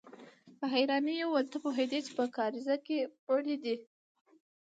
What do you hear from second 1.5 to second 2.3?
ته پوهېدې چې په